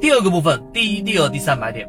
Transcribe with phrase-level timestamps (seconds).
[0.00, 1.86] 第二个部分，第一、第二、第三买点。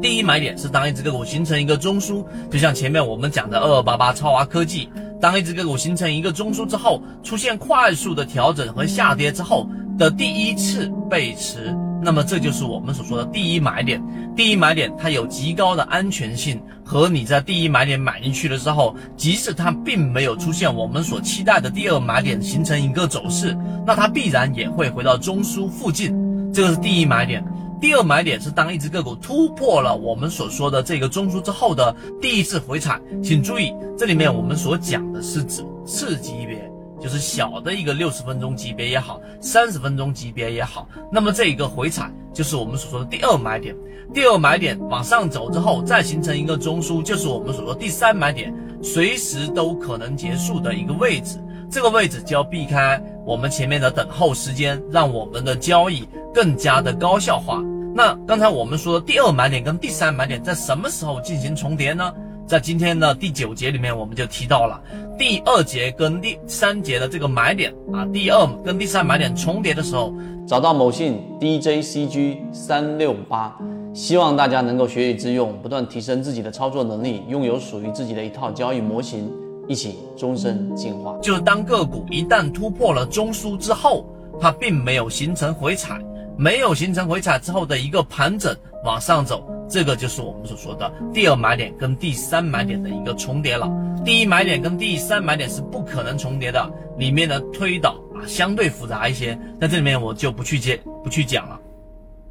[0.00, 4.88] 第一买点是当一只个股形成一个中枢，就像前面我们讲的二二八八超华科技，
[5.20, 9.68] 当一只个股形成一个中枢之后，出现快速的调整和下跌之后
[9.98, 14.00] 的第一次背驰，那么这就是我们所说的第一买点。
[14.36, 26.14] 第一买点它有极高的安全性，和你在第一买点买进去的时候，即使它并没有出现我们所期待的第二买点形成一个走势，那它必然也会回到中枢附近，
[26.52, 27.44] 这个是第一买点。
[27.78, 43.76] 第二买点是当一只个股突破了我们所说的这个中枢之后的第一次回踩，请注意，这里面我们所讲的是指次级别，就是小的一个六十分钟级别也好，三十分钟级别也好，那么这一个回踩就是我们所说的第二买点。
[44.14, 51.38] 第二买点往上走之后，再形成一个中枢，就是我们所说第三买点，随时都可能结束的一个位置。
[51.70, 57.62] 这个位置就要避开我们前面的等候时间，让我们的交易更加的高效化。
[57.94, 62.12] 那刚才我们说的第二买点跟第三买点在什么时候进行重叠呢？
[62.46, 64.80] 在今天的第九节里面，我们就提到了
[65.18, 70.14] 第二节跟第三节的这个买点啊，第二跟第三买点重叠的时候，
[70.46, 73.58] 找到某信 DJCG 三六八，
[73.92, 79.28] 希望大家能够学以致用，不断提升自己的操作能力，拥有属于自己的一套交易模型。
[79.68, 84.06] 一起终身进化，就是当个股一旦突破了中枢之后，
[84.40, 86.00] 它并没有形成回踩，
[86.36, 93.68] 没有形成回踩之后的一个盘整往上走，这个就是我们所说的第二买点跟第三买点的一个重叠了。
[94.04, 101.60] 第一买点跟第三买点是不可能重叠的，里面的推导啊相对复杂一些，在这里面我就不去接不去讲了。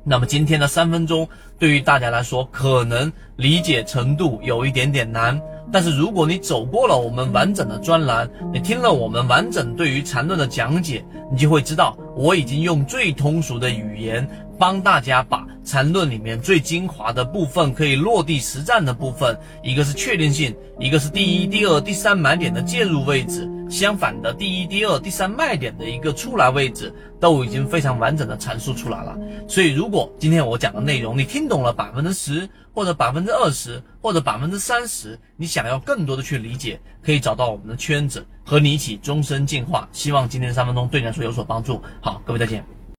[0.08, 5.42] 那么今天的三分钟对于大家来说，可能理解程度有一点点难。
[5.74, 14.26] 但是如果你走过了我们完整的专栏，你听了我们完整对于缠论的讲解，你就会知道我已经用最通俗的语言
[14.60, 29.18] 帮大家把缠论里面最精华的部分可以落地实战的部分，一个是确定性，一个是第一、第二、第三买点的介入位置，相反的第一、第二、第三卖点的一个出来位置，都已经非常完整的阐述出来了。
[29.48, 39.88] 所以如果今天我讲的内容你听懂了百分之十，或者百分之二十，或者百分之三十，你想要更多的去理解，可以找到我们的圈子，和你一起终身进化。
[39.92, 41.82] 希望今天三分钟对你来说有所帮助。
[42.02, 42.75] 好，各位再见。